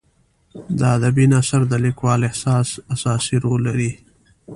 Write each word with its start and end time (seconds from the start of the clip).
د 0.77 0.79
ادبي 0.95 1.25
نثر 1.33 1.61
د 1.67 1.73
لیکوال 1.85 2.19
احساس 2.29 2.67
اساسي 2.93 3.35
رول 3.43 3.61
لري. 3.67 3.91